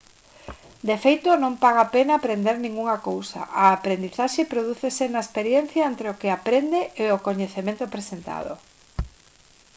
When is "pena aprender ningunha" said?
1.97-2.97